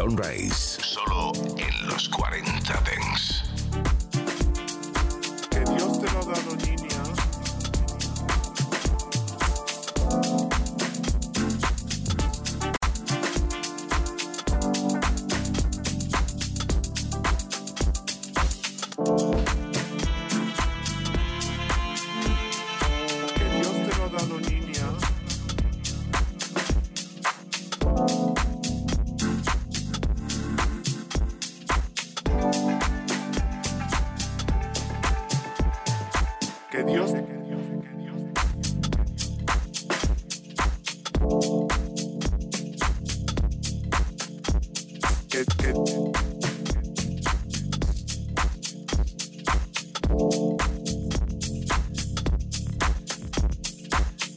Sunrise. 0.00 0.69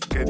Can't 0.10 0.30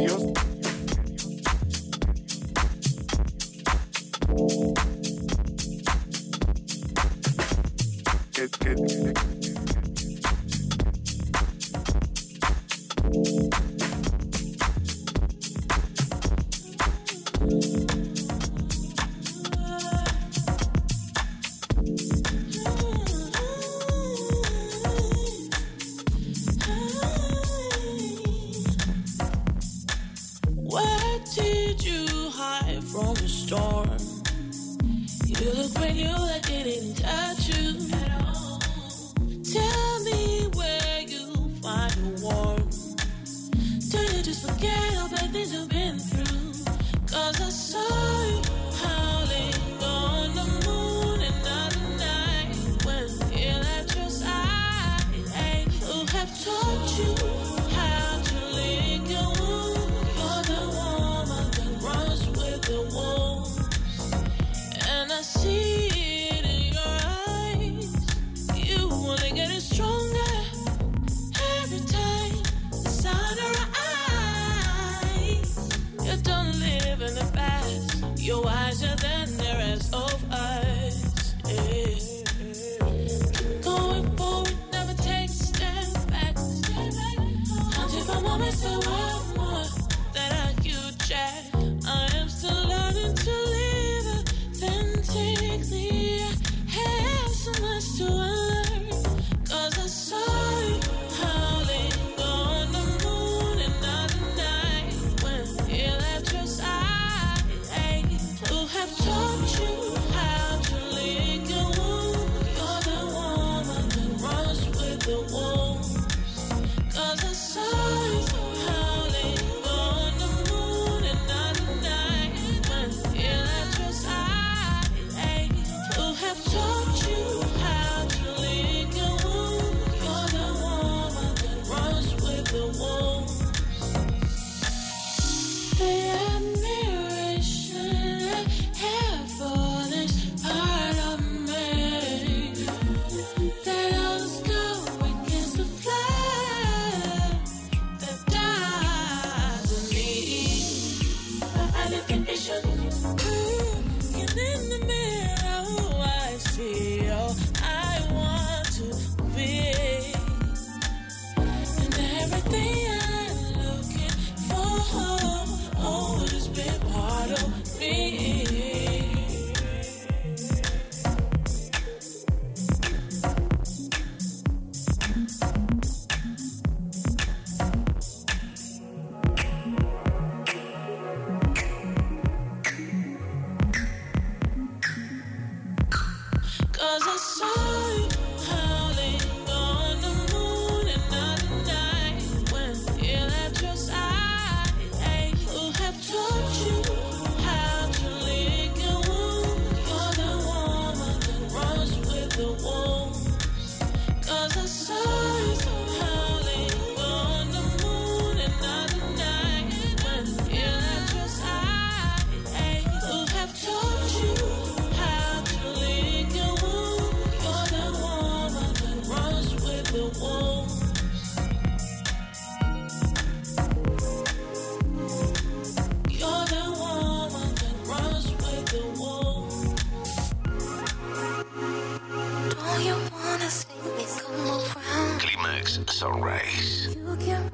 take 236.03 237.52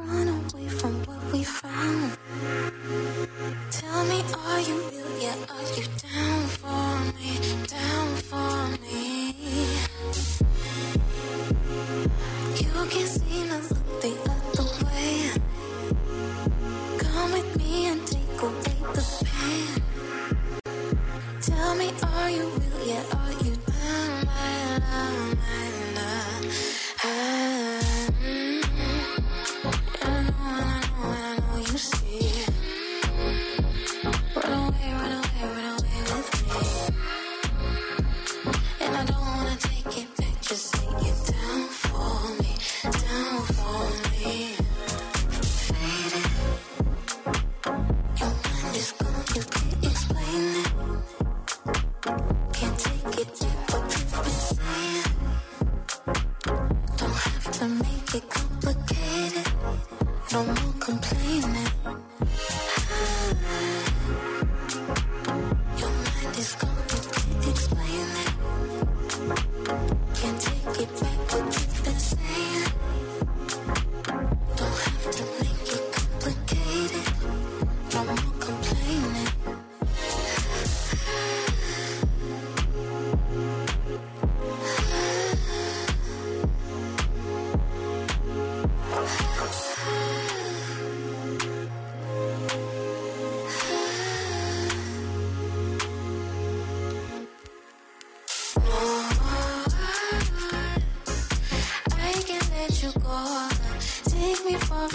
We 104.79 104.85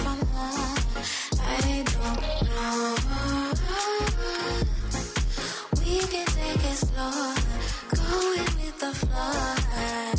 can 6.00 6.26
take 6.26 6.64
it 6.64 6.76
slow, 6.76 7.34
going 7.92 8.48
with 8.56 8.80
the 8.80 8.94
flow. 8.94 10.13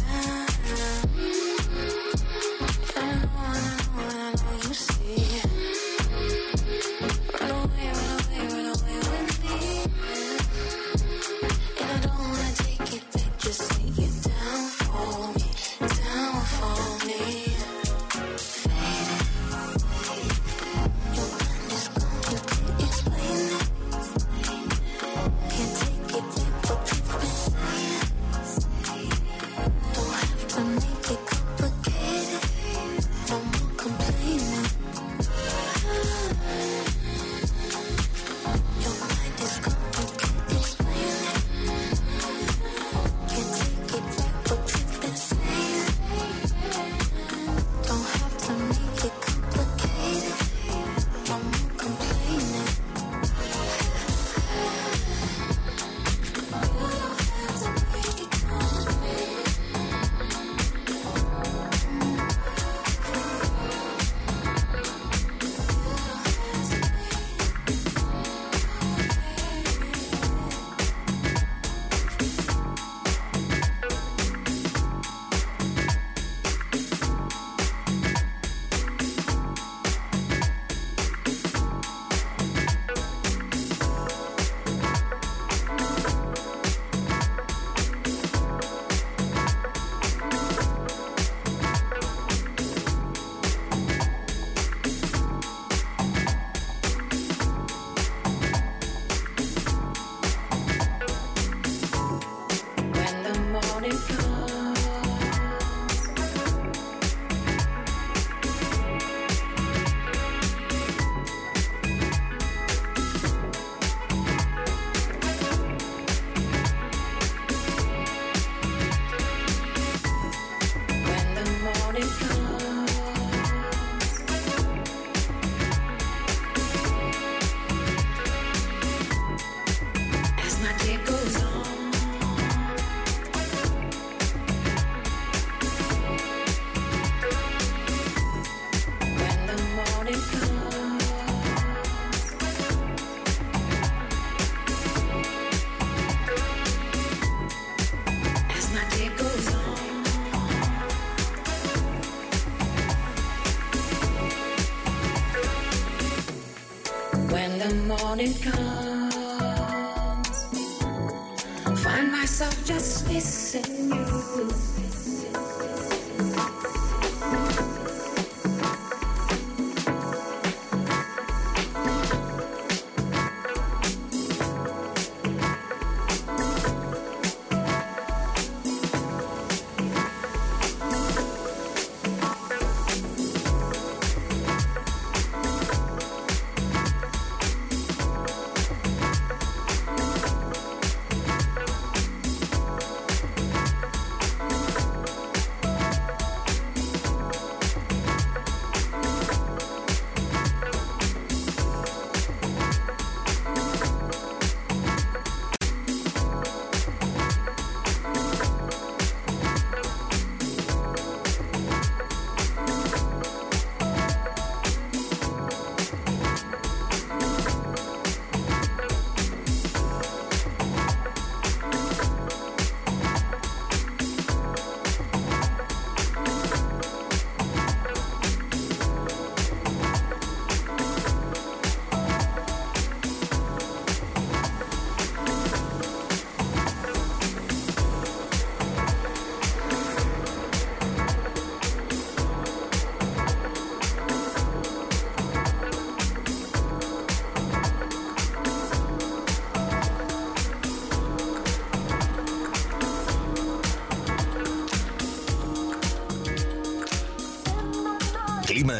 and 158.25 158.41
come. 158.41 158.64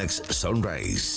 Sunrise. 0.09 1.14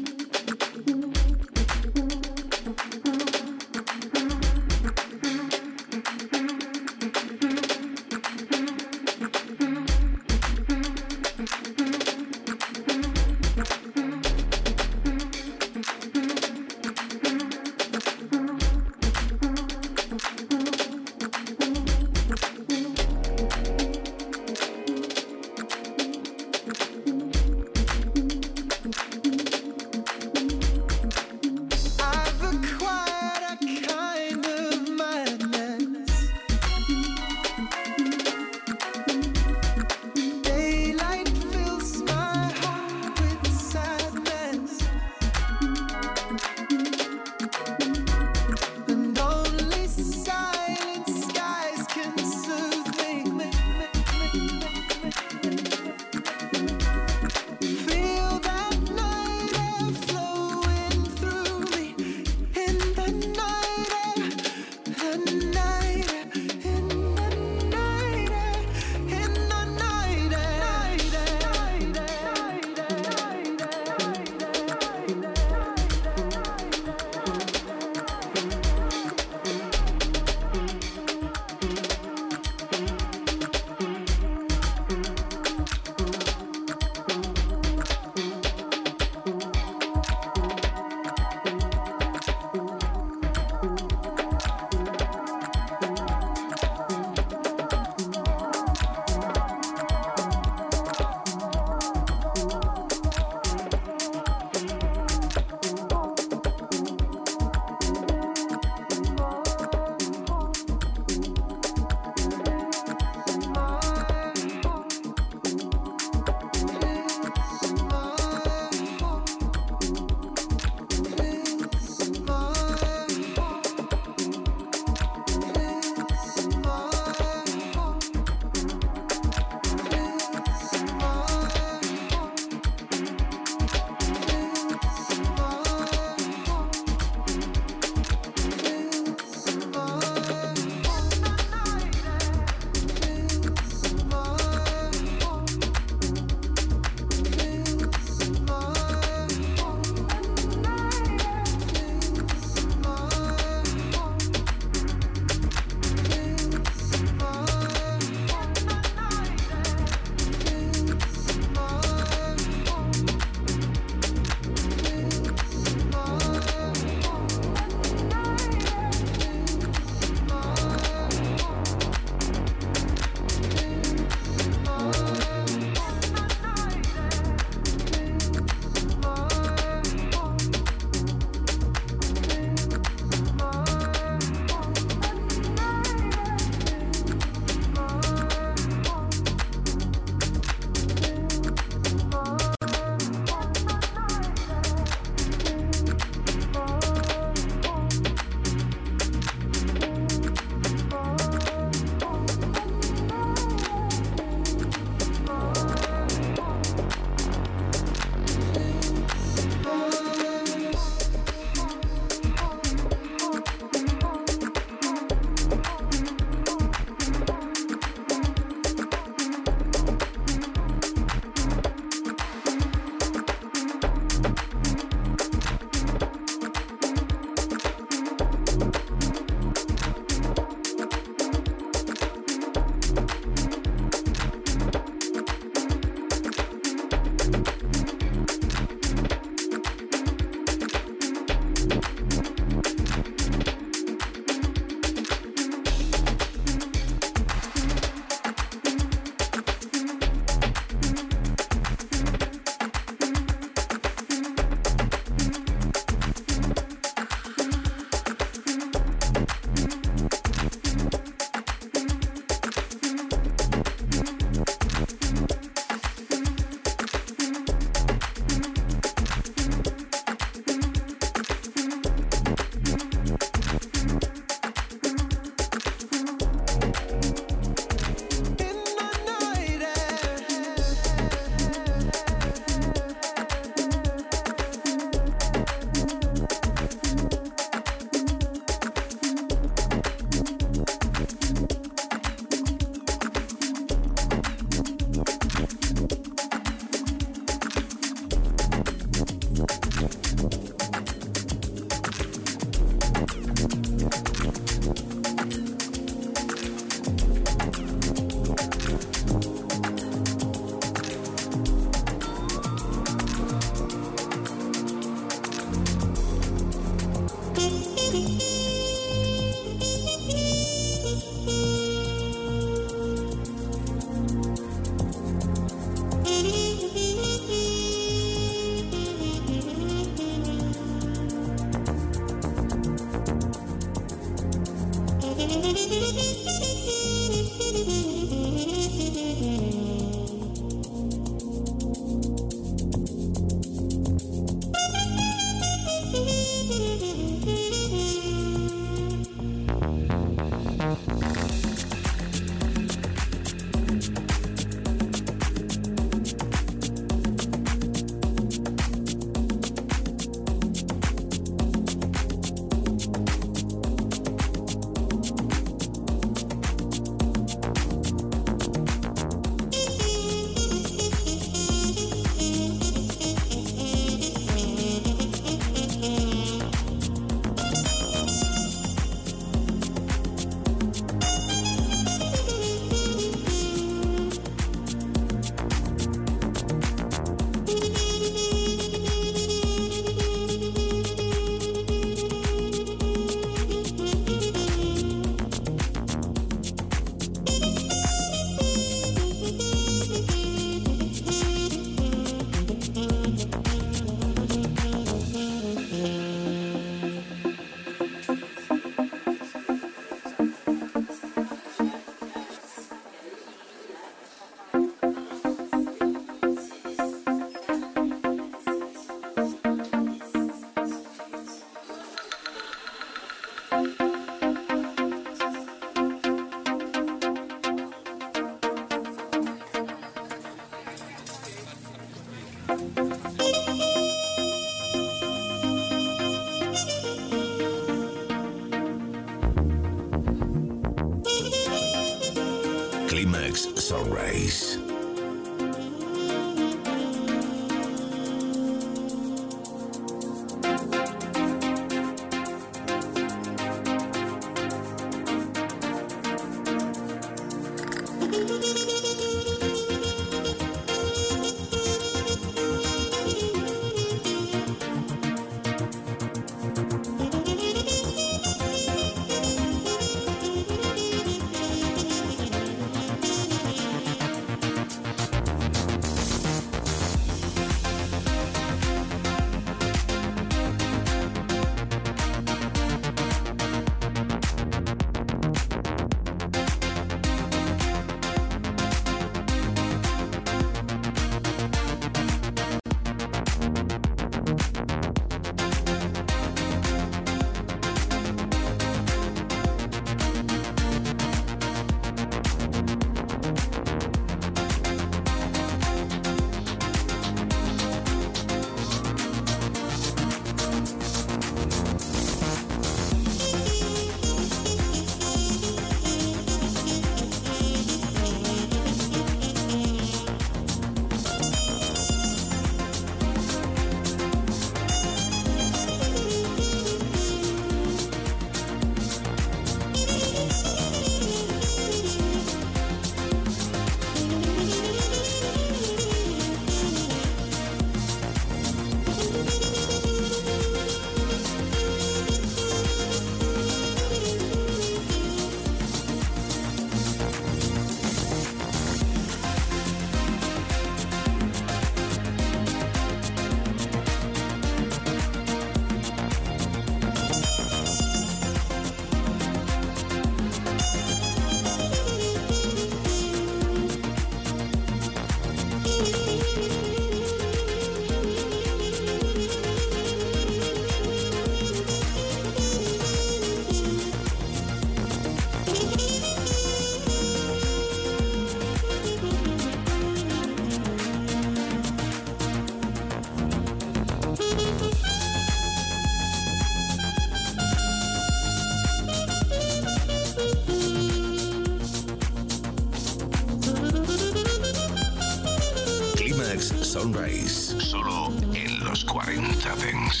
40 599.41 600.00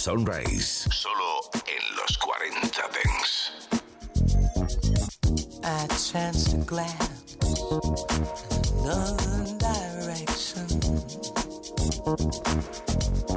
Sunrise. 0.00 0.88
Solo 0.90 1.42
en 1.66 1.94
los 1.94 2.16
40 2.16 2.88
Dance. 2.88 3.52
I 5.62 5.86
chanced 5.88 6.52
to 6.52 6.56
glance 6.64 7.36
in 7.42 7.58
another 8.80 9.44
direction. 9.58 10.66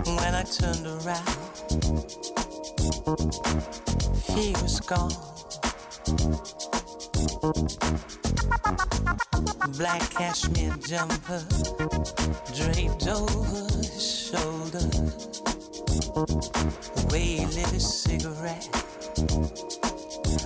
When 0.06 0.34
I 0.34 0.44
turned 0.44 0.88
around, 0.88 1.38
he 4.32 4.54
was 4.62 4.80
gone. 4.80 5.12
Black 9.78 10.10
cashmere 10.12 10.78
jumper 10.88 11.44
draped 12.56 13.08
over 13.10 13.68
his 13.82 14.30
shoulders 14.32 15.33
the 16.26 17.10
way 17.12 17.22
he 17.22 17.46
lit 17.46 17.68
his 17.68 18.02
cigarette, 18.02 18.68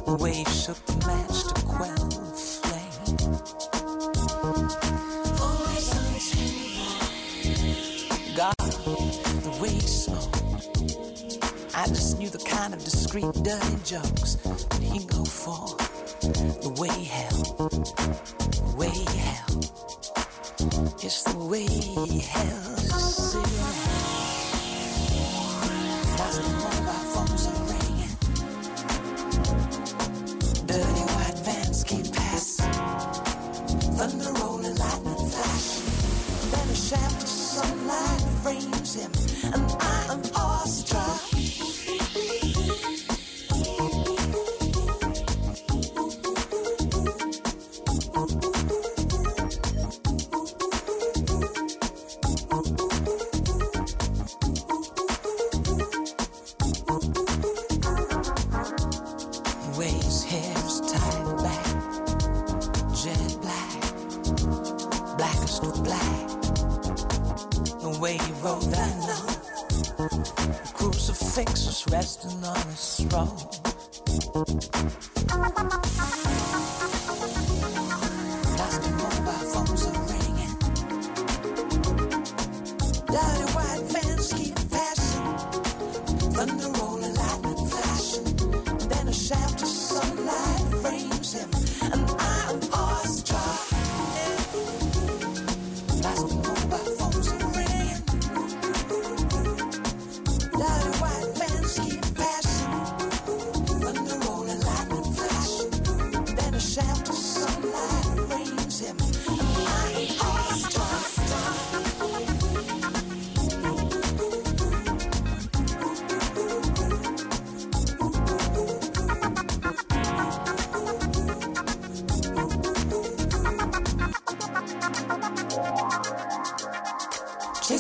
the 0.06 0.18
way 0.20 0.34
he 0.34 0.46
shook 0.46 0.78
the 0.86 0.94
match 1.06 1.44
to 1.44 1.54
quell 1.66 2.08
the 2.10 2.34
flame. 2.34 3.18
Voice 5.38 5.90
on 8.12 8.36
God, 8.36 8.56
the 9.44 9.52
way 9.62 9.70
he 9.70 9.82
smoked. 9.82 10.38
I 11.76 11.86
just 11.88 12.18
knew 12.18 12.30
the 12.30 12.40
kind 12.40 12.74
of 12.74 12.84
discreet, 12.84 13.32
dirty 13.44 13.78
jokes 13.84 14.36
that 14.36 14.82
he 14.82 15.06
go 15.06 15.24
for. 15.24 15.78
The 16.62 16.70
way 16.80 16.90
he 16.90 17.06
held, 17.06 17.58
the 17.60 18.76
way 18.76 18.90
he 18.90 19.06
held. 19.18 19.66
It's 21.04 21.24
the 21.24 21.38
way 21.38 21.66
he 21.66 22.20
held 22.20 22.80
his 22.80 23.16
cigarette. 23.16 24.27
Feeling 26.38 26.77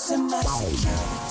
in 0.10 0.30
my 0.30 1.26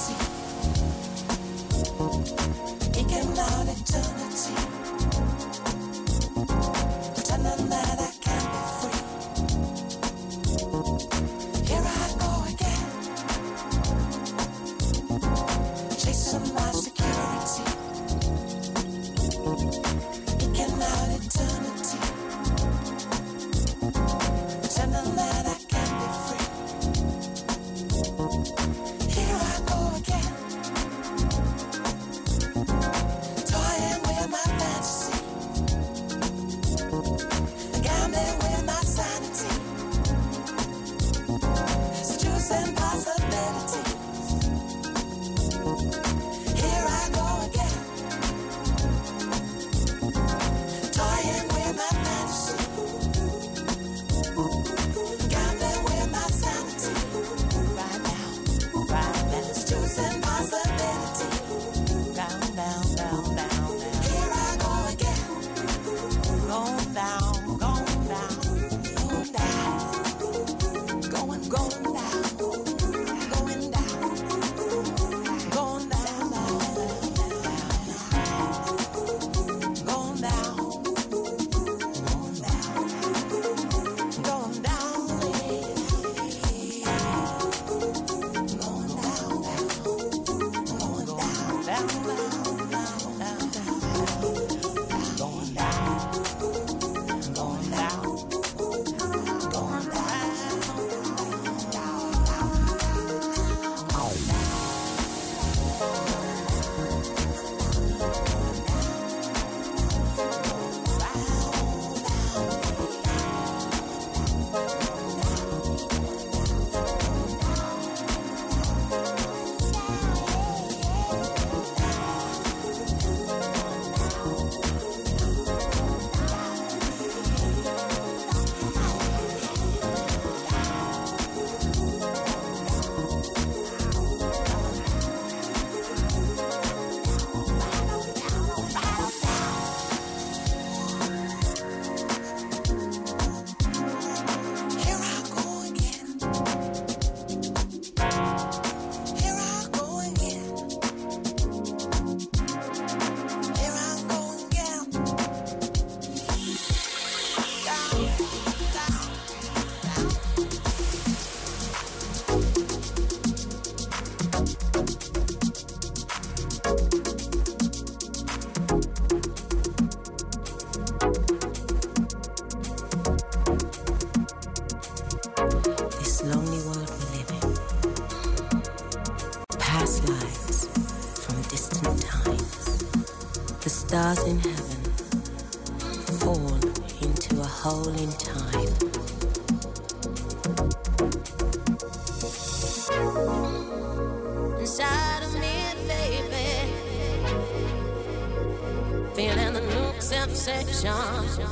illusion 200.86 201.46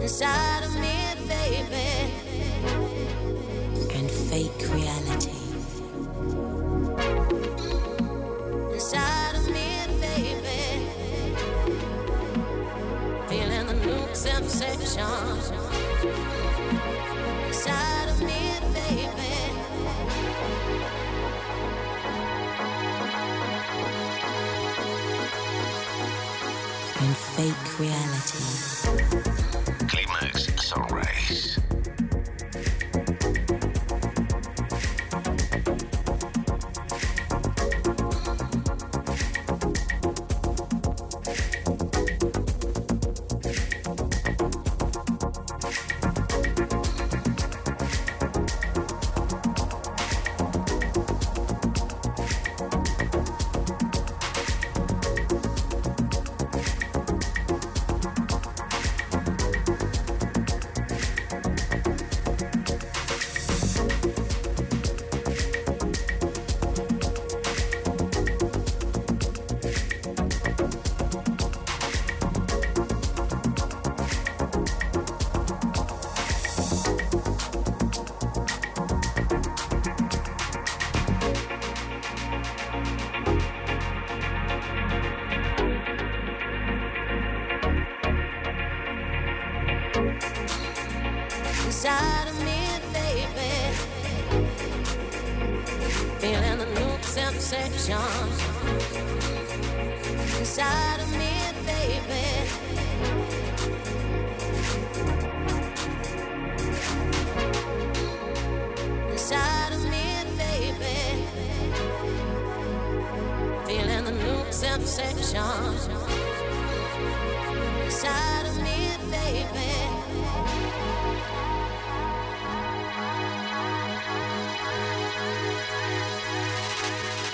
inside 0.00 0.64
of 0.64 0.74
me, 0.74 0.96
baby, 1.28 1.90
and 3.94 4.10
fake 4.10 4.62
reality 4.72 5.30
inside 8.72 9.34
of 9.36 9.46
me, 9.46 9.68
baby, 10.00 10.62
feeling 13.28 13.66
the 13.66 13.74
new 13.74 14.14
of 14.14 15.04
inside. 17.46 18.03
Race. 30.76 31.63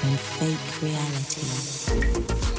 And 0.02 0.18
fake 0.18 0.82
reality. 0.82 2.49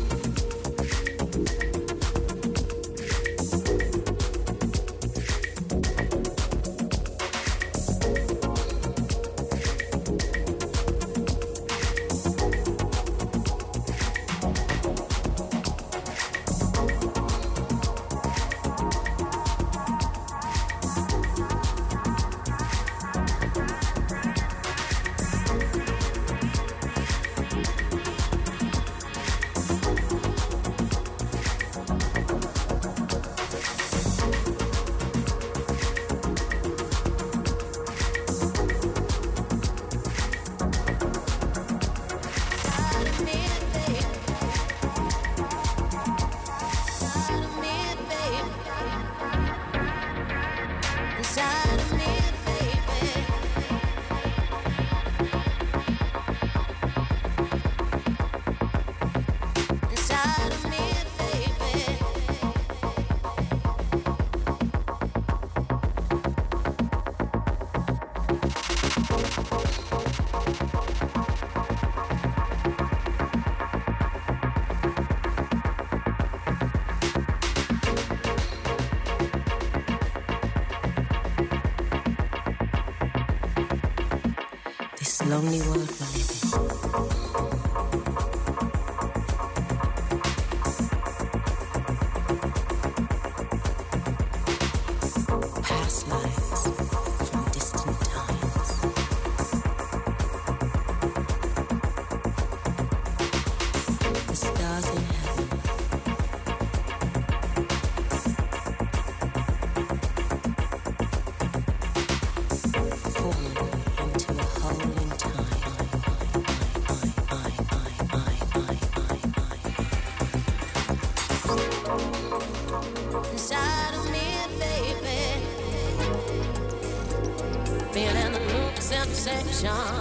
Sensation. 129.61 130.00